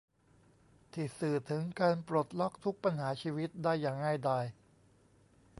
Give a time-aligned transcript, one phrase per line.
[0.93, 4.45] ที่สื่อถึงการปลดล็อกทุกปัญหาชีวิตได้อย่างง่ายดาย